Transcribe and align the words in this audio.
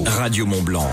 Radio 0.00 0.46
Mont 0.46 0.62
Blanc. 0.62 0.90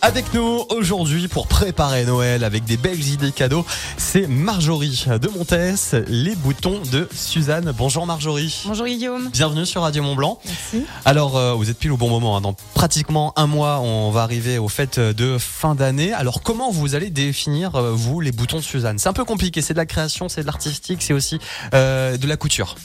Avec 0.00 0.32
nous 0.32 0.64
aujourd'hui 0.70 1.26
pour 1.26 1.46
préparer 1.48 2.04
Noël 2.04 2.44
avec 2.44 2.64
des 2.64 2.76
belles 2.76 3.06
idées 3.08 3.32
cadeaux, 3.32 3.66
c'est 3.98 4.28
Marjorie 4.28 5.04
de 5.20 5.28
Montes, 5.28 5.94
les 6.08 6.36
boutons 6.36 6.80
de 6.92 7.08
Suzanne. 7.12 7.72
Bonjour 7.76 8.06
Marjorie. 8.06 8.62
Bonjour 8.64 8.86
Guillaume. 8.86 9.28
Bienvenue 9.30 9.66
sur 9.66 9.82
Radio 9.82 10.02
Mont 10.04 10.14
Blanc. 10.14 10.38
Merci. 10.44 10.86
Alors 11.04 11.36
euh, 11.36 11.52
vous 11.54 11.68
êtes 11.68 11.78
pile 11.78 11.92
au 11.92 11.96
bon 11.96 12.08
moment. 12.08 12.36
hein. 12.36 12.40
Dans 12.40 12.54
pratiquement 12.74 13.32
un 13.36 13.46
mois, 13.46 13.80
on 13.80 14.10
va 14.10 14.22
arriver 14.22 14.58
aux 14.58 14.68
fêtes 14.68 15.00
de 15.00 15.36
fin 15.36 15.74
d'année. 15.74 16.12
Alors 16.12 16.42
comment 16.42 16.70
vous 16.70 16.94
allez 16.94 17.10
définir 17.10 17.74
euh, 17.74 17.92
vous 17.92 18.20
les 18.20 18.32
boutons 18.32 18.58
de 18.58 18.62
Suzanne? 18.62 18.98
C'est 18.98 19.08
un 19.08 19.12
peu 19.14 19.24
compliqué. 19.24 19.62
C'est 19.62 19.74
de 19.74 19.78
la 19.78 19.86
création, 19.86 20.28
c'est 20.28 20.42
de 20.42 20.46
l'artistique, 20.46 21.02
c'est 21.02 21.14
aussi 21.14 21.40
euh, 21.74 22.16
de 22.16 22.26
la 22.26 22.36
couture. 22.36 22.76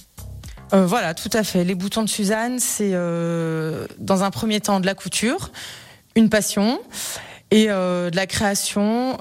Euh, 0.75 0.85
voilà, 0.85 1.13
tout 1.13 1.29
à 1.33 1.43
fait. 1.43 1.63
Les 1.63 1.75
boutons 1.75 2.03
de 2.03 2.09
Suzanne, 2.09 2.59
c'est 2.59 2.91
euh, 2.93 3.87
dans 3.97 4.23
un 4.23 4.31
premier 4.31 4.59
temps 4.59 4.79
de 4.79 4.85
la 4.85 4.93
couture, 4.93 5.51
une 6.15 6.29
passion 6.29 6.79
et 7.51 7.67
euh, 7.69 8.09
de 8.09 8.15
la 8.15 8.25
création, 8.25 9.17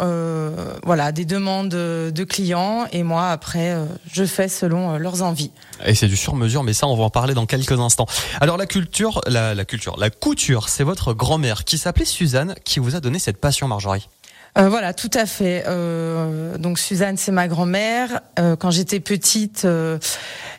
voilà, 0.83 1.13
des 1.13 1.25
demandes 1.25 1.69
de 1.69 2.25
clients. 2.25 2.87
Et 2.91 3.05
moi, 3.05 3.29
après, 3.29 3.77
je 4.11 4.25
fais 4.25 4.49
selon 4.49 4.99
leurs 4.99 5.23
envies. 5.23 5.53
Et 5.85 5.95
c'est 5.95 6.09
du 6.09 6.17
sur-mesure, 6.17 6.65
mais 6.65 6.73
ça, 6.73 6.89
on 6.89 6.97
va 6.97 7.05
en 7.05 7.11
parler 7.11 7.35
dans 7.35 7.47
quelques 7.47 7.79
instants. 7.79 8.07
Alors 8.41 8.57
la 8.57 8.67
culture, 8.67 9.21
la, 9.27 9.55
la 9.55 9.65
culture, 9.65 9.97
la 9.99 10.11
couture, 10.11 10.69
c'est 10.69 10.85
votre 10.85 11.15
grand-mère 11.15 11.65
qui 11.65 11.79
s'appelait 11.79 12.05
Suzanne 12.05 12.55
qui 12.65 12.81
vous 12.81 12.97
a 12.97 13.01
donné 13.01 13.19
cette 13.19 13.39
passion, 13.39 13.69
Marjorie? 13.69 14.09
Euh, 14.57 14.69
voilà, 14.69 14.95
tout 14.95 15.11
à 15.15 15.27
fait. 15.27 15.65
Euh, 15.67 16.57
donc 16.59 16.79
Suzanne, 16.79 17.17
c'est 17.17 17.33
ma 17.33 17.49
grand-mère. 17.49 18.21
Euh, 18.39 18.55
quand 18.55 18.71
j'étais 18.71 19.01
petite, 19.01 19.65
euh, 19.65 19.99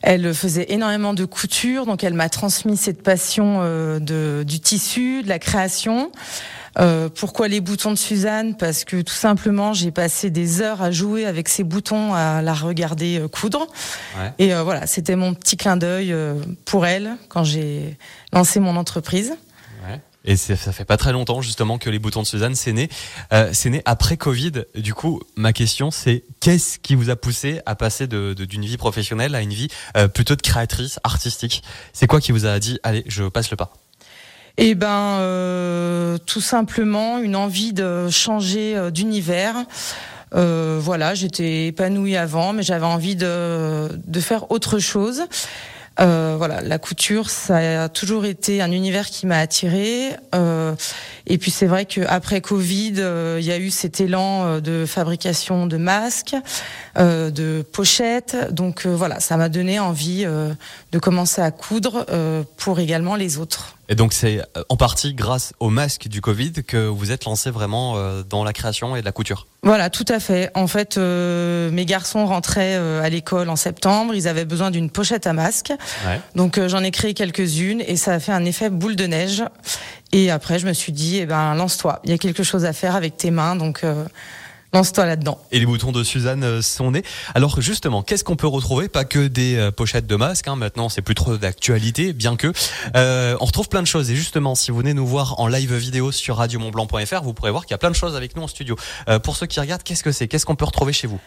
elle 0.01 0.33
faisait 0.33 0.65
énormément 0.69 1.13
de 1.13 1.23
couture, 1.23 1.85
donc 1.85 2.03
elle 2.03 2.13
m'a 2.13 2.27
transmis 2.27 2.75
cette 2.75 3.01
passion 3.01 3.59
euh, 3.61 3.99
de, 3.99 4.43
du 4.43 4.59
tissu, 4.59 5.23
de 5.23 5.29
la 5.29 5.39
création. 5.39 6.11
Euh, 6.77 7.07
pourquoi 7.07 7.47
les 7.47 7.61
boutons 7.61 7.91
de 7.91 7.97
Suzanne? 7.97 8.57
Parce 8.57 8.83
que 8.83 9.01
tout 9.01 9.13
simplement, 9.13 9.71
j'ai 9.71 9.91
passé 9.91 10.29
des 10.29 10.61
heures 10.61 10.81
à 10.81 10.91
jouer 10.91 11.25
avec 11.25 11.47
ces 11.47 11.63
boutons, 11.63 12.13
à 12.13 12.41
la 12.41 12.53
regarder 12.53 13.23
coudre. 13.31 13.67
Ouais. 14.19 14.33
Et 14.39 14.53
euh, 14.53 14.63
voilà, 14.63 14.85
c'était 14.87 15.15
mon 15.15 15.33
petit 15.33 15.55
clin 15.55 15.77
d'œil 15.77 16.11
euh, 16.11 16.33
pour 16.65 16.85
elle 16.85 17.15
quand 17.29 17.45
j'ai 17.45 17.97
lancé 18.33 18.59
mon 18.59 18.75
entreprise. 18.75 19.35
Et 20.25 20.35
c'est- 20.37 20.55
ça 20.55 20.71
fait 20.71 20.85
pas 20.85 20.97
très 20.97 21.11
longtemps 21.11 21.41
justement 21.41 21.77
que 21.77 21.89
les 21.89 21.99
boutons 21.99 22.21
de 22.23 22.27
Suzanne 22.27 22.55
c'est 22.55 22.73
né. 22.73 22.89
Euh, 23.31 23.49
c'est 23.53 23.69
né 23.69 23.81
après 23.85 24.17
Covid. 24.17 24.51
Du 24.75 24.93
coup, 24.93 25.21
ma 25.35 25.53
question 25.53 25.91
c'est 25.91 26.23
qu'est-ce 26.39 26.79
qui 26.79 26.95
vous 26.95 27.09
a 27.09 27.15
poussé 27.15 27.61
à 27.65 27.75
passer 27.75 28.07
de- 28.07 28.33
de- 28.33 28.45
d'une 28.45 28.65
vie 28.65 28.77
professionnelle 28.77 29.35
à 29.35 29.41
une 29.41 29.53
vie 29.53 29.67
euh, 29.95 30.07
plutôt 30.07 30.35
de 30.35 30.41
créatrice 30.41 30.99
artistique? 31.03 31.63
C'est 31.93 32.07
quoi 32.07 32.19
qui 32.19 32.31
vous 32.31 32.45
a 32.45 32.59
dit 32.59 32.79
allez, 32.83 33.03
je 33.07 33.23
passe 33.25 33.51
le 33.51 33.57
pas? 33.57 33.71
Eh 34.57 34.73
ben, 34.73 35.19
euh, 35.19 36.17
tout 36.25 36.41
simplement 36.41 37.19
une 37.19 37.35
envie 37.35 37.73
de 37.73 38.09
changer 38.09 38.75
euh, 38.75 38.89
d'univers. 38.89 39.55
Euh, 40.33 40.79
voilà, 40.81 41.13
j'étais 41.13 41.67
épanouie 41.67 42.15
avant, 42.15 42.51
mais 42.53 42.63
j'avais 42.63 42.85
envie 42.85 43.15
de, 43.15 43.89
de 44.07 44.19
faire 44.19 44.49
autre 44.51 44.79
chose. 44.79 45.23
Euh, 45.99 46.35
voilà, 46.37 46.61
la 46.61 46.77
couture, 46.77 47.29
ça 47.29 47.83
a 47.83 47.89
toujours 47.89 48.25
été 48.25 48.61
un 48.61 48.71
univers 48.71 49.09
qui 49.09 49.25
m'a 49.25 49.39
attirée. 49.39 50.09
Euh, 50.33 50.75
et 51.25 51.37
puis 51.37 51.51
c'est 51.51 51.67
vrai 51.67 51.85
qu'après 51.85 52.41
Covid, 52.41 52.95
euh, 52.97 53.37
il 53.39 53.45
y 53.45 53.51
a 53.51 53.57
eu 53.57 53.69
cet 53.69 54.01
élan 54.01 54.45
euh, 54.45 54.59
de 54.59 54.85
fabrication 54.85 55.67
de 55.67 55.77
masques, 55.77 56.35
de 56.97 57.61
pochettes. 57.61 58.37
Donc 58.51 58.85
voilà, 58.85 59.19
ça 59.19 59.37
m'a 59.37 59.49
donné 59.49 59.79
envie 59.79 60.25
de 60.25 60.99
commencer 60.99 61.41
à 61.41 61.51
coudre 61.51 62.05
pour 62.57 62.79
également 62.79 63.15
les 63.15 63.37
autres. 63.37 63.74
Et 63.89 63.95
donc 63.95 64.13
c'est 64.13 64.41
euh, 64.57 64.63
en 64.69 64.77
partie 64.77 65.13
grâce 65.13 65.53
au 65.59 65.69
masque 65.69 66.07
du 66.07 66.21
Covid 66.21 66.53
que 66.67 66.87
vous 66.87 67.11
êtes 67.11 67.25
lancé 67.25 67.51
vraiment 67.51 67.97
euh, 67.97 68.23
dans 68.23 68.43
la 68.43 68.53
création 68.53 68.95
et 68.95 69.01
de 69.01 69.05
la 69.05 69.11
couture. 69.11 69.47
Voilà, 69.63 69.89
tout 69.89 70.05
à 70.07 70.19
fait. 70.19 70.51
En 70.55 70.67
fait, 70.67 70.97
euh, 70.97 71.71
mes 71.71 71.85
garçons 71.85 72.25
rentraient 72.25 72.75
euh, 72.77 73.01
à 73.01 73.09
l'école 73.09 73.49
en 73.49 73.55
septembre. 73.55 74.13
Ils 74.13 74.27
avaient 74.27 74.45
besoin 74.45 74.71
d'une 74.71 74.89
pochette 74.89 75.27
à 75.27 75.33
masque. 75.33 75.73
Ouais. 76.05 76.21
Donc 76.35 76.57
euh, 76.57 76.67
j'en 76.67 76.83
ai 76.83 76.91
créé 76.91 77.13
quelques-unes 77.13 77.81
et 77.85 77.95
ça 77.95 78.13
a 78.13 78.19
fait 78.19 78.31
un 78.31 78.45
effet 78.45 78.69
boule 78.69 78.95
de 78.95 79.05
neige. 79.05 79.43
Et 80.11 80.31
après, 80.31 80.59
je 80.59 80.67
me 80.67 80.73
suis 80.73 80.91
dit, 80.91 81.17
eh 81.17 81.25
ben, 81.25 81.55
lance-toi. 81.55 81.99
Il 82.03 82.11
y 82.11 82.13
a 82.13 82.17
quelque 82.17 82.43
chose 82.43 82.63
à 82.63 82.73
faire 82.73 82.95
avec 82.95 83.17
tes 83.17 83.31
mains, 83.31 83.55
donc 83.55 83.83
euh, 83.83 84.05
lance-toi 84.73 85.05
là-dedans. 85.05 85.39
Et 85.51 85.59
les 85.59 85.65
boutons 85.65 85.91
de 85.91 86.03
Suzanne 86.03 86.43
euh, 86.43 86.61
sont 86.61 86.91
nés. 86.91 87.03
Alors 87.33 87.61
justement, 87.61 88.03
qu'est-ce 88.03 88.23
qu'on 88.23 88.35
peut 88.35 88.47
retrouver? 88.47 88.89
Pas 88.89 89.05
que 89.05 89.27
des 89.27 89.55
euh, 89.55 89.71
pochettes 89.71 90.07
de 90.07 90.15
masques. 90.15 90.47
Hein, 90.47 90.55
maintenant, 90.55 90.89
c'est 90.89 91.01
plus 91.01 91.15
trop 91.15 91.37
d'actualité, 91.37 92.13
bien 92.13 92.35
que 92.35 92.51
euh, 92.95 93.37
on 93.39 93.45
retrouve 93.45 93.69
plein 93.69 93.81
de 93.81 93.87
choses. 93.87 94.11
Et 94.11 94.15
justement, 94.15 94.55
si 94.55 94.71
vous 94.71 94.77
venez 94.77 94.93
nous 94.93 95.07
voir 95.07 95.39
en 95.39 95.47
live 95.47 95.73
vidéo 95.75 96.11
sur 96.11 96.37
radiomontblanc.fr, 96.37 97.21
vous 97.23 97.33
pourrez 97.33 97.51
voir 97.51 97.65
qu'il 97.65 97.71
y 97.71 97.75
a 97.75 97.79
plein 97.79 97.91
de 97.91 97.95
choses 97.95 98.15
avec 98.15 98.35
nous 98.35 98.43
en 98.43 98.47
studio. 98.47 98.75
Euh, 99.07 99.19
pour 99.19 99.35
ceux 99.35 99.45
qui 99.45 99.59
regardent, 99.59 99.83
qu'est-ce 99.83 100.03
que 100.03 100.11
c'est? 100.11 100.27
Qu'est-ce 100.27 100.45
qu'on 100.45 100.55
peut 100.55 100.65
retrouver 100.65 100.93
chez 100.93 101.07
vous? 101.07 101.19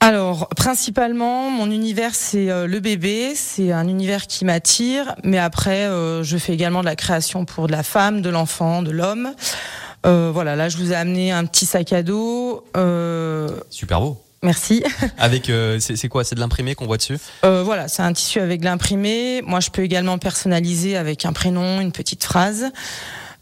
Alors, 0.00 0.48
principalement, 0.48 1.48
mon 1.48 1.70
univers, 1.70 2.16
c'est 2.16 2.50
euh, 2.50 2.66
le 2.66 2.80
bébé. 2.80 3.34
C'est 3.36 3.70
un 3.70 3.86
univers 3.86 4.26
qui 4.26 4.44
m'attire. 4.44 5.14
Mais 5.22 5.38
après, 5.38 5.84
euh, 5.86 6.24
je 6.24 6.38
fais 6.38 6.52
également 6.52 6.80
de 6.80 6.86
la 6.86 6.96
création 6.96 7.44
pour 7.44 7.68
de 7.68 7.72
la 7.72 7.84
femme, 7.84 8.20
de 8.20 8.28
l'enfant, 8.28 8.82
de 8.82 8.90
l'homme. 8.90 9.32
Euh, 10.06 10.30
voilà, 10.32 10.56
là, 10.56 10.68
je 10.68 10.76
vous 10.76 10.92
ai 10.92 10.94
amené 10.94 11.30
un 11.32 11.44
petit 11.44 11.66
sac 11.66 11.92
à 11.92 12.02
dos. 12.02 12.64
Euh, 12.76 13.48
Super 13.70 14.00
beau. 14.00 14.20
merci. 14.42 14.82
Avec, 15.18 15.48
euh, 15.48 15.78
c'est 15.80 15.96
c'est 15.96 16.08
quoi? 16.08 16.24
C'est 16.24 16.34
de 16.34 16.40
l'imprimé 16.40 16.74
qu'on 16.74 16.86
voit 16.86 16.96
dessus? 16.96 17.18
Euh, 17.44 17.62
voilà, 17.62 17.88
c'est 17.88 18.02
un 18.02 18.12
tissu 18.12 18.40
avec 18.40 18.60
de 18.60 18.64
l'imprimé. 18.64 19.42
Moi, 19.42 19.60
je 19.60 19.70
peux 19.70 19.82
également 19.82 20.18
personnaliser 20.18 20.96
avec 20.96 21.24
un 21.24 21.32
prénom, 21.32 21.80
une 21.80 21.92
petite 21.92 22.24
phrase. 22.24 22.66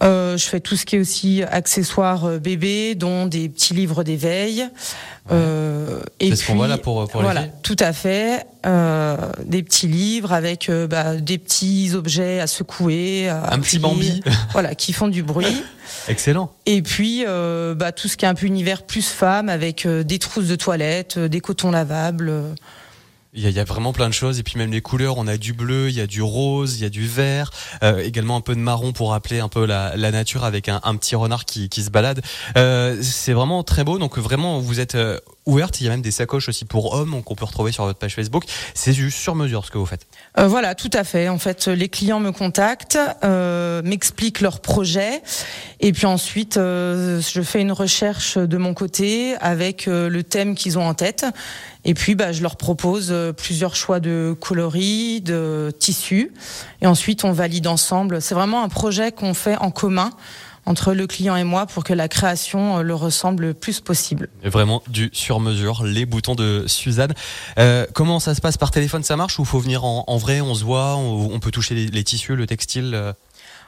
Euh, 0.03 0.37
je 0.39 0.45
fais 0.47 0.61
tout 0.61 0.77
ce 0.77 0.87
qui 0.87 0.97
est 0.97 0.99
aussi 0.99 1.43
accessoires 1.43 2.25
euh, 2.25 2.39
bébé, 2.39 2.95
dont 2.95 3.27
des 3.27 3.49
petits 3.49 3.75
livres 3.75 4.03
d'éveil. 4.03 4.67
Euh, 5.31 6.01
et 6.19 6.31
C'est 6.31 6.37
ce 6.37 6.47
qu'on 6.47 6.55
voit 6.55 6.69
là 6.69 6.79
pour, 6.79 7.07
pour 7.09 7.21
les 7.21 7.27
voilà, 7.27 7.43
filles 7.43 7.51
tout 7.63 7.77
à 7.79 7.93
fait. 7.93 8.47
Euh, 8.67 9.17
des 9.45 9.63
petits 9.63 9.87
livres 9.87 10.33
avec 10.33 10.71
bah, 10.89 11.17
des 11.17 11.39
petits 11.39 11.93
objets 11.95 12.41
à 12.41 12.47
secouer, 12.47 13.29
à 13.29 13.53
Un 13.53 13.59
petit 13.59 13.79
Bambi. 13.79 14.23
voilà, 14.53 14.75
qui 14.75 14.93
font 14.93 15.09
du 15.09 15.23
bruit. 15.23 15.63
Excellent. 16.09 16.53
Et 16.67 16.83
puis 16.83 17.25
bah, 17.77 17.93
tout 17.93 18.09
ce 18.09 18.17
qui 18.17 18.25
est 18.25 18.29
un 18.29 18.35
peu 18.35 18.47
univers 18.47 18.83
plus 18.83 19.07
femme, 19.07 19.49
avec 19.49 19.87
des 19.87 20.19
trousses 20.19 20.49
de 20.49 20.57
toilette, 20.57 21.19
des 21.19 21.41
cotons 21.41 21.71
lavables. 21.71 22.33
Il 23.33 23.43
y, 23.43 23.47
a, 23.47 23.51
y 23.51 23.61
a 23.61 23.65
vraiment 23.65 23.93
plein 23.93 24.09
de 24.09 24.15
choses. 24.15 24.39
Et 24.39 24.43
puis 24.43 24.59
même 24.59 24.73
les 24.73 24.81
couleurs, 24.81 25.19
on 25.19 25.27
a 25.27 25.37
du 25.37 25.53
bleu, 25.53 25.89
il 25.89 25.95
y 25.95 26.01
a 26.01 26.07
du 26.07 26.21
rose, 26.23 26.79
il 26.79 26.83
y 26.83 26.87
a 26.87 26.89
du 26.89 27.07
vert, 27.07 27.53
euh, 27.83 28.03
également 28.03 28.37
un 28.37 28.41
peu 28.41 28.55
de 28.55 28.61
marron 28.61 28.93
pour 28.93 29.11
rappeler 29.11 29.39
un 29.39 29.49
peu 29.49 29.67
la, 29.67 29.97
la 29.97 30.11
nature 30.11 30.45
avec 30.45 30.69
un, 30.69 30.81
un 30.83 30.97
petit 30.97 31.15
renard 31.15 31.45
qui, 31.45 31.69
qui 31.69 31.83
se 31.83 31.91
balade. 31.91 32.23
Euh, 32.57 32.99
c'est 33.03 33.33
vraiment 33.33 33.63
très 33.63 33.85
beau, 33.85 33.99
donc 33.99 34.19
vraiment 34.19 34.59
vous 34.59 34.81
êtes 34.81 34.97
euh, 34.97 35.19
ouverte. 35.51 35.81
Il 35.81 35.85
y 35.85 35.87
a 35.89 35.91
même 35.91 36.03
des 36.03 36.11
sacoches 36.11 36.49
aussi 36.49 36.65
pour 36.65 36.95
hommes 36.95 37.23
qu'on 37.23 37.35
peut 37.35 37.45
retrouver 37.45 37.73
sur 37.73 37.85
votre 37.85 37.99
page 37.99 38.15
Facebook. 38.15 38.45
C'est 38.75 38.93
juste 38.93 39.19
sur 39.19 39.35
mesure 39.35 39.65
ce 39.65 39.71
que 39.71 39.79
vous 39.79 39.87
faites. 39.87 40.07
Euh, 40.39 40.47
voilà, 40.47 40.75
tout 40.75 40.91
à 40.93 41.05
fait. 41.05 41.29
En 41.29 41.39
fait, 41.39 41.67
les 41.69 41.89
clients 41.89 42.21
me 42.21 42.33
contactent, 42.33 42.99
euh, 43.25 43.83
m'expliquent 43.83 44.41
leurs 44.41 44.61
projets, 44.61 45.23
et 45.81 45.93
puis 45.93 46.07
ensuite, 46.07 46.57
euh, 46.57 47.21
je 47.21 47.43
fais 47.43 47.61
une 47.61 47.73
recherche 47.73 48.39
de 48.39 48.57
mon 48.57 48.75
côté 48.75 49.35
avec 49.41 49.87
le 49.87 50.23
thème 50.23 50.55
qu'ils 50.55 50.79
ont 50.79 50.87
en 50.87 50.95
tête, 50.95 51.27
et 51.85 51.95
puis 51.95 52.15
bah, 52.15 52.33
je 52.33 52.43
leur 52.43 52.57
propose 52.57 53.15
plusieurs 53.37 53.75
choix 53.75 54.01
de 54.01 54.37
coloris, 54.39 55.21
de 55.21 55.73
tissus, 55.79 56.33
et 56.83 56.87
ensuite 56.87 57.25
on 57.25 57.33
valide 57.33 57.67
ensemble. 57.67 58.23
C'est 58.23 58.35
vraiment 58.35 58.63
un 58.63 58.69
projet 58.69 59.13
qu'on 59.13 59.35
fait 59.35 59.57
en 59.57 59.71
commun 59.71 60.11
entre 60.67 60.93
le 60.93 61.07
client 61.07 61.37
et 61.37 61.45
moi 61.45 61.67
pour 61.67 61.85
que 61.85 61.93
la 61.93 62.09
création 62.09 62.79
euh, 62.79 62.83
le 62.83 62.95
ressemble 62.95 63.47
le 63.47 63.55
plus 63.55 63.81
possible. 63.81 64.29
Vraiment 64.45 64.83
du 64.89 65.11
sur 65.13 65.41
mesure, 65.41 65.85
les 65.85 66.07
boutons 66.07 66.35
de 66.35 66.65
Suzanne. 66.67 67.15
Euh, 67.59 67.87
comment 67.95 68.21
ça 68.21 68.35
se 68.35 68.41
passe 68.41 68.57
par 68.57 68.71
téléphone 68.71 69.03
Ça 69.03 69.17
marche 69.17 69.39
ou 69.39 69.45
faut 69.45 69.59
venir 69.61 69.85
en, 69.85 70.05
en 70.07 70.17
vrai 70.17 70.41
On 70.41 70.55
se 70.55 70.65
voit, 70.65 70.97
on, 70.97 71.31
on 71.33 71.41
peut 71.41 71.51
toucher 71.51 71.75
les, 71.75 71.87
les 71.87 72.05
tissus, 72.05 72.37
le 72.37 72.47
textile. 72.47 72.93
euh 72.95 73.13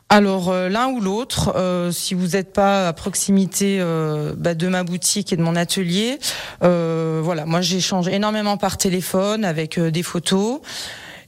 Alors 0.08 0.50
euh, 0.50 0.68
l'un 0.68 0.88
ou 0.88 1.00
l'autre, 1.00 1.54
euh, 1.56 1.90
si 1.90 2.12
vous 2.12 2.28
n'êtes 2.36 2.52
pas 2.52 2.88
à 2.88 2.92
proximité 2.92 3.78
euh, 3.80 4.34
bah, 4.36 4.54
de 4.54 4.68
ma 4.68 4.82
boutique 4.82 5.32
et 5.32 5.36
de 5.36 5.42
mon 5.42 5.56
atelier, 5.56 6.18
voilà, 6.60 7.46
moi 7.46 7.62
j'échange 7.62 8.08
énormément 8.08 8.58
par 8.58 8.76
téléphone 8.76 9.44
avec 9.44 9.80
des 9.80 10.02
photos. 10.02 10.60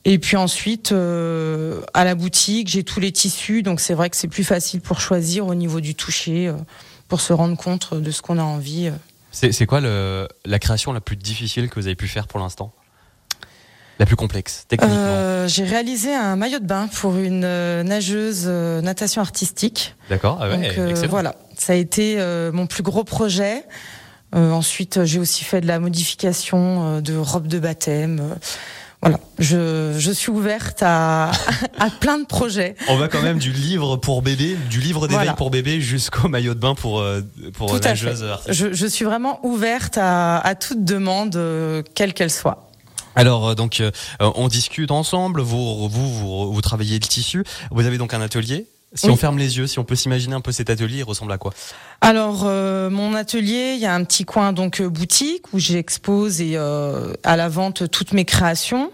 Et 0.07 0.19
puis 0.19 0.37
ensuite, 0.37 0.93
euh, 0.93 1.81
à 1.95 2.05
la 2.05 2.15
boutique, 2.15 2.69
j'ai 2.69 2.85
tous 2.85 3.01
les 3.01 3.11
tissus, 3.11 3.63
donc 3.63 3.81
c'est 3.81 3.95
vrai 3.95 4.11
que 4.11 4.17
c'est 4.17 4.29
plus 4.29 4.45
facile 4.45 4.81
pour 4.81 5.01
choisir 5.01 5.47
au 5.47 5.55
niveau 5.55 5.81
du 5.81 5.95
toucher, 5.95 6.49
euh, 6.49 6.55
pour 7.09 7.21
se 7.23 7.33
rendre 7.33 7.57
compte 7.57 7.95
de 7.95 8.11
ce 8.11 8.21
qu'on 8.21 8.39
a 8.39 8.43
envie. 8.43 8.89
euh. 8.89 8.93
C'est 9.33 9.67
quoi 9.67 9.81
le, 9.81 10.29
la 10.45 10.59
création 10.59 10.93
la 10.93 11.01
plus 11.01 11.17
difficile 11.17 11.69
que 11.71 11.77
vous 11.77 11.87
avez 11.87 11.97
pu 11.97 12.07
faire 12.07 12.29
pour 12.29 12.39
l'instant? 12.39 12.73
La 13.99 14.07
plus 14.07 14.17
complexe, 14.17 14.65
techniquement 14.69 14.97
Euh, 14.97 15.49
j'ai 15.49 15.65
réalisé 15.65 16.15
un 16.15 16.37
maillot 16.37 16.59
de 16.59 16.67
bain 16.67 16.89
pour 16.89 17.17
une 17.17 17.41
nageuse 17.83 18.47
natation 18.47 19.23
artistique. 19.23 19.95
D'accord 20.11 20.39
ah 20.41 20.49
ouais, 20.49 20.69
excellent. 20.69 21.09
voilà, 21.09 21.37
ça 21.57 21.73
a 21.73 21.77
été 21.77 22.17
mon 22.53 22.67
plus 22.67 22.83
gros 22.83 23.05
projet. 23.05 23.65
Ensuite, 24.33 25.05
j'ai 25.05 25.19
aussi 25.21 25.45
fait 25.45 25.61
de 25.61 25.67
la 25.67 25.79
modification 25.79 27.01
de 27.01 27.17
robe 27.17 27.47
de 27.47 27.59
baptême. 27.59 28.37
Voilà, 29.05 29.21
je, 29.39 29.97
je 29.99 30.11
suis 30.11 30.31
ouverte 30.31 30.83
à, 30.83 31.31
à 31.79 31.91
plein 31.91 32.19
de 32.19 32.25
projets. 32.25 32.75
On 32.89 32.97
va 32.97 33.09
quand 33.09 33.21
même 33.21 33.39
du 33.39 33.53
livre 33.53 33.97
pour 33.99 34.23
bébé, 34.23 34.57
du 34.71 34.81
livre 34.81 35.07
d'éveil 35.09 35.31
pour 35.37 35.51
bébé 35.51 35.83
jusqu'au 35.83 36.29
maillot 36.29 36.55
de 36.55 36.59
bain 36.59 36.75
pour 36.75 37.01
euh, 37.01 37.21
pour 37.53 37.71
Tout 37.71 37.87
nageuse 37.87 38.25
Je, 38.49 38.73
je, 38.73 38.87
suis 38.87 39.05
vraiment 39.05 39.45
ouverte 39.45 39.99
à, 39.99 40.39
à 40.39 40.55
toute 40.55 40.85
demande, 40.85 41.37
euh, 41.37 41.83
quelle 41.95 42.15
qu'elle 42.15 42.31
soit. 42.31 42.71
Alors 43.15 43.51
euh, 43.51 43.55
donc 43.55 43.83
on 44.21 44.49
discute 44.49 44.91
ensemble, 44.91 45.43
vous, 45.43 45.87
vous 45.87 46.09
vous, 46.09 46.53
vous 46.53 46.61
travaillez 46.63 46.95
le 46.99 47.07
tissu, 47.07 47.45
vous 47.71 47.85
avez 47.85 47.99
donc 47.99 48.15
un 48.15 48.23
atelier 48.23 48.67
si 48.95 49.11
on 49.11 49.17
ferme 49.17 49.39
les 49.39 49.59
yeux, 49.59 49.67
si 49.67 49.79
on 49.79 49.85
peut 49.85 49.97
s'imaginer 49.97 50.35
un 50.35 50.41
peu 50.41 50.53
cet 50.53 50.71
atelier, 50.71 50.99
il 50.99 51.03
ressemble 51.03 51.33
à 51.33 51.39
quoi? 51.39 51.53
Alors 52.01 52.45
euh, 52.47 52.91
mon 52.91 53.15
atelier, 53.15 53.75
il 53.75 53.81
y 53.81 53.87
a 53.87 53.95
un 53.95 54.05
petit 54.05 54.25
coin 54.25 54.53
donc 54.53 54.81
euh, 54.81 54.89
boutique 54.89 55.53
où 55.53 55.59
j'expose 55.59 56.41
et 56.41 56.53
euh, 56.55 57.13
à 57.25 57.37
la 57.37 57.49
vente 57.49 57.91
toutes 57.91 58.13
mes 58.13 58.25
créations. 58.25 58.91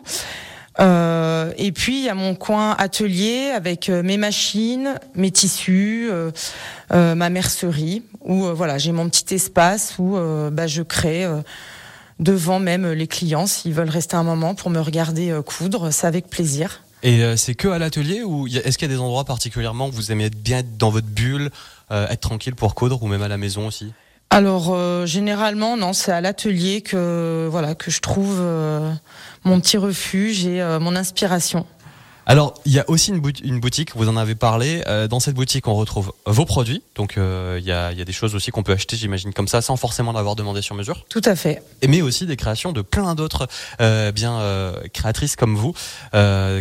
et 0.79 1.73
puis 1.73 1.99
il 1.99 2.05
y 2.05 2.08
a 2.08 2.14
mon 2.14 2.35
coin 2.35 2.75
atelier 2.79 3.50
avec 3.55 3.91
mes 3.91 4.17
machines, 4.17 4.94
mes 5.14 5.31
tissus, 5.31 6.11
ma 6.91 7.29
mercerie 7.29 8.03
où 8.25 8.44
voilà 8.55 8.79
j'ai 8.79 8.93
mon 8.93 9.11
petit 9.11 9.35
espace 9.35 9.96
où 9.99 10.17
bah, 10.50 10.67
je 10.67 10.82
crée 10.82 11.26
devant 12.19 12.61
même 12.61 12.91
les 12.93 13.06
clients 13.06 13.46
s'ils 13.46 13.75
veulent 13.75 13.91
rester 13.91 14.17
un 14.17 14.23
moment 14.23 14.55
pour 14.55 14.70
me 14.70 14.81
regarder 14.81 15.38
coudre, 15.44 15.91
c'est 15.91 16.06
avec 16.06 16.31
plaisir. 16.31 16.81
Et 17.02 17.23
euh, 17.23 17.37
c'est 17.37 17.55
que 17.55 17.69
à 17.69 17.79
l'atelier 17.79 18.23
ou 18.23 18.47
est-ce 18.47 18.76
qu'il 18.76 18.88
y 18.88 18.93
a 18.93 18.94
des 18.94 19.00
endroits 19.00 19.25
particulièrement 19.25 19.88
où 19.88 19.93
vous 19.93 20.12
aimez 20.12 20.31
bien 20.31 20.58
être 20.58 20.76
dans 20.76 20.91
votre 20.91 21.06
bulle, 21.06 21.50
euh, 21.91 22.08
être 22.08 22.20
tranquille 22.20 22.55
pour 22.55 22.75
coudre 22.75 23.02
ou 23.02 23.08
même 23.08 23.23
à 23.23 23.29
la 23.29 23.38
maison 23.38 23.67
aussi? 23.67 23.93
Alors 24.29 24.69
euh, 24.70 25.06
généralement 25.06 25.76
non, 25.76 25.93
c'est 25.93 26.12
à 26.12 26.20
l'atelier 26.20 26.82
que 26.82 27.49
voilà 27.50 27.75
que 27.75 27.91
je 27.91 28.00
trouve 28.00 28.41
mon 29.44 29.61
petit 29.61 29.79
refuge 29.79 30.47
et 30.47 30.62
mon 30.81 30.94
inspiration. 30.94 31.67
Alors, 32.31 32.55
il 32.65 32.71
y 32.71 32.79
a 32.79 32.88
aussi 32.88 33.11
une, 33.11 33.59
boutique, 33.59 33.97
vous 33.97 34.09
en 34.09 34.17
avez 34.17 34.37
parlé. 34.37 34.85
Euh, 34.87 35.09
dans 35.09 35.19
cette 35.19 35.35
boutique, 35.35 35.67
on 35.67 35.75
retrouve 35.75 36.12
vos 36.27 36.44
produits. 36.44 36.81
Donc, 36.94 37.19
euh, 37.19 37.59
il 37.61 37.67
y, 37.67 37.73
a, 37.73 37.93
des 37.93 38.12
choses 38.12 38.37
aussi 38.37 38.53
qu'on 38.53 38.62
peut 38.62 38.71
acheter, 38.71 38.97
j'imagine, 38.97 39.32
comme 39.32 39.49
ça, 39.49 39.61
sans 39.61 39.77
forcément 39.77 40.12
l'avoir 40.12 40.37
demandé 40.37 40.62
sur 40.62 40.77
mesure. 40.77 41.05
Tout 41.09 41.23
à 41.25 41.35
fait. 41.35 41.61
Mais 41.88 42.03
aussi 42.03 42.27
des 42.27 42.37
créations 42.37 42.71
de 42.71 42.82
plein 42.82 43.17
d'autres 43.17 43.49
euh, 43.81 44.12
bien 44.12 44.38
créatrices 44.93 45.35
comme 45.35 45.56
vous, 45.56 45.75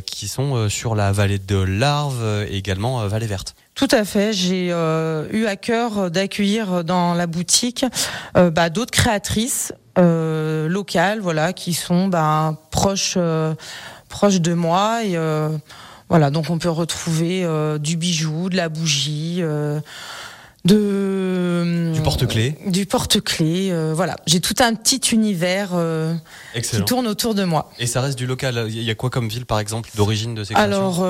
qui 0.07 0.27
sont 0.27 0.69
sur 0.69 0.95
la 0.95 1.11
vallée 1.11 1.37
de 1.37 1.57
l'Arve 1.57 2.47
et 2.49 2.57
également 2.57 3.07
vallée 3.07 3.27
verte. 3.27 3.53
Tout 3.75 3.89
à 3.91 4.05
fait. 4.05 4.33
J'ai 4.33 4.69
eu 4.69 5.45
à 5.45 5.55
cœur 5.55 6.09
d'accueillir 6.09 6.83
dans 6.83 7.13
la 7.13 7.27
boutique 7.27 7.85
bah, 8.33 8.71
d'autres 8.71 8.91
créatrices 8.91 9.71
locales, 9.95 11.19
voilà, 11.19 11.53
qui 11.53 11.75
sont 11.75 12.07
bah, 12.07 12.57
proches 12.71 13.19
proche 14.09 14.41
de 14.41 14.53
moi 14.53 15.05
et 15.05 15.15
euh, 15.15 15.49
voilà 16.09 16.31
donc 16.31 16.49
on 16.49 16.57
peut 16.57 16.69
retrouver 16.69 17.45
euh, 17.45 17.77
du 17.77 17.95
bijou, 17.95 18.49
de 18.49 18.57
la 18.57 18.67
bougie. 18.67 19.37
Euh, 19.39 19.79
de 20.65 21.93
du 21.93 22.01
porte-clés. 22.01 22.57
du 22.65 22.85
porte-clés 22.85 23.73
voilà. 23.93 24.17
J'ai 24.25 24.41
tout 24.41 24.55
un 24.59 24.73
petit 24.73 24.99
univers 25.15 25.69
qui 26.53 26.81
tourne 26.83 27.07
autour 27.07 27.33
de 27.33 27.45
moi. 27.45 27.71
Et 27.79 27.87
ça 27.87 28.01
reste 28.01 28.17
du 28.17 28.25
local. 28.25 28.65
Il 28.67 28.83
y 28.83 28.89
a 28.89 28.95
quoi 28.95 29.09
comme 29.09 29.29
ville 29.29 29.45
par 29.45 29.59
exemple 29.59 29.89
d'origine 29.95 30.35
de 30.35 30.43
ces 30.43 30.53
alors 30.55 31.05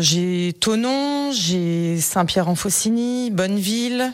j'ai 0.00 0.54
Tonon 0.58 1.32
j'ai 1.32 2.00
Saint-Pierre-en-Faucigny 2.00 3.30
Bonneville 3.30 4.10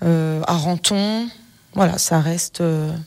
Arenton. 0.00 1.28
Voilà 1.74 1.98
ça 1.98 2.20
reste 2.20 2.62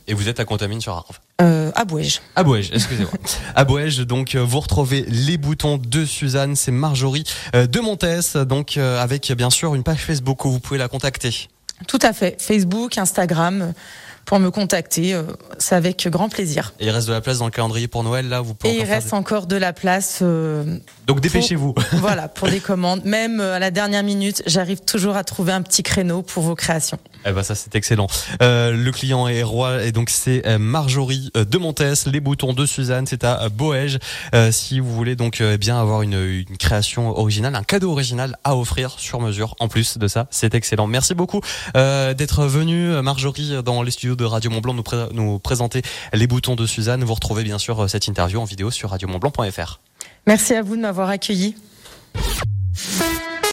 et 0.07 0.13
vous 0.13 0.29
êtes 0.29 0.39
à 0.39 0.45
Contamine 0.45 0.79
sur 0.79 0.93
Arve 0.93 1.19
euh, 1.41 1.71
à 1.75 1.85
Bouège. 1.85 2.21
À 2.35 2.43
Bouège, 2.43 2.69
excusez-moi. 2.73 3.13
à 3.55 3.63
Bouège, 3.63 3.99
donc 3.99 4.35
euh, 4.35 4.43
vous 4.43 4.59
retrouvez 4.59 5.05
les 5.07 5.37
boutons 5.37 5.77
de 5.77 6.05
Suzanne, 6.05 6.55
c'est 6.55 6.71
Marjorie 6.71 7.23
euh, 7.55 7.65
de 7.65 7.79
Montes, 7.79 8.37
donc 8.37 8.77
euh, 8.77 9.01
avec 9.01 9.31
bien 9.31 9.49
sûr 9.49 9.73
une 9.75 9.83
page 9.83 9.99
Facebook 9.99 10.45
où 10.45 10.51
vous 10.51 10.59
pouvez 10.59 10.77
la 10.77 10.87
contacter. 10.87 11.49
Tout 11.87 11.99
à 12.01 12.13
fait, 12.13 12.41
Facebook, 12.41 12.97
Instagram 12.97 13.73
pour 14.25 14.39
me 14.39 14.51
contacter. 14.51 15.19
c'est 15.57 15.75
avec 15.75 16.07
grand 16.07 16.29
plaisir. 16.29 16.73
Et 16.79 16.85
il 16.85 16.89
reste 16.91 17.07
de 17.07 17.13
la 17.13 17.19
place 17.19 17.39
dans 17.39 17.45
le 17.45 17.51
calendrier 17.51 17.89
pour 17.89 18.03
Noël, 18.03 18.29
là 18.29 18.39
vous 18.39 18.53
pouvez 18.53 18.73
Et 18.73 18.79
il 18.79 18.83
reste 18.85 19.13
encore 19.13 19.47
de 19.47 19.57
la 19.57 19.73
place. 19.73 20.23
Donc 21.05 21.19
dépêchez-vous. 21.19 21.75
voilà, 21.93 22.29
pour 22.29 22.47
des 22.47 22.61
commandes. 22.61 23.03
Même 23.03 23.41
à 23.41 23.59
la 23.59 23.69
dernière 23.69 24.03
minute, 24.03 24.41
j'arrive 24.47 24.79
toujours 24.79 25.17
à 25.17 25.25
trouver 25.25 25.51
un 25.51 25.61
petit 25.61 25.83
créneau 25.83 26.21
pour 26.21 26.43
vos 26.43 26.55
créations. 26.55 26.99
Eh 27.25 27.31
ben 27.31 27.43
ça 27.43 27.55
c'est 27.55 27.75
excellent. 27.75 28.07
Euh, 28.41 28.71
le 28.71 28.91
client 28.91 29.27
est 29.27 29.43
roi 29.43 29.83
et 29.83 29.91
donc 29.91 30.09
c'est 30.09 30.45
euh, 30.45 30.57
Marjorie 30.57 31.31
euh, 31.37 31.45
de 31.45 31.57
Montes, 31.57 31.81
les 32.05 32.19
boutons 32.19 32.53
de 32.53 32.65
Suzanne, 32.65 33.05
c'est 33.07 33.23
à 33.23 33.47
Boège. 33.49 33.99
si 34.51 34.79
vous 34.79 34.93
voulez 34.93 35.15
donc 35.15 35.41
eh 35.41 35.57
bien 35.57 35.79
avoir 35.79 36.01
une, 36.01 36.13
une, 36.13 36.57
création 36.57 37.17
originale, 37.17 37.55
un 37.55 37.63
cadeau 37.63 37.91
original 37.91 38.37
à 38.43 38.55
offrir 38.55 38.95
sur 38.97 39.19
mesure. 39.19 39.55
En 39.59 39.67
plus 39.67 39.97
de 39.97 40.07
ça, 40.07 40.27
c'est 40.31 40.53
excellent. 40.53 40.87
Merci 40.87 41.13
beaucoup 41.13 41.41
d'être 41.73 42.45
venu 42.45 43.01
Marjorie 43.01 43.63
dans 43.63 43.81
les 43.81 43.91
studios 43.91 44.15
de 44.15 44.25
Radio 44.25 44.51
Montblanc 44.51 44.73
nous, 44.73 44.83
nous 45.11 45.39
présenter 45.39 45.81
les 46.13 46.27
boutons 46.27 46.55
de 46.55 46.65
Suzanne. 46.65 47.03
Vous 47.03 47.13
retrouvez 47.13 47.43
bien 47.43 47.57
sûr 47.57 47.89
cette 47.89 48.07
interview 48.07 48.39
en 48.39 48.45
vidéo 48.45 48.71
sur 48.71 48.91
radiomontblanc.fr. 48.91 49.79
Merci 50.27 50.53
à 50.53 50.61
vous 50.61 50.75
de 50.75 50.81
m'avoir 50.81 51.09
accueilli. 51.09 51.55